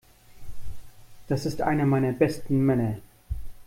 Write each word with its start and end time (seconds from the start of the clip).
Das 1.27 1.45
ist 1.45 1.61
einer 1.61 1.85
meiner 1.85 2.11
besten 2.11 2.59
Männer. 2.65 2.95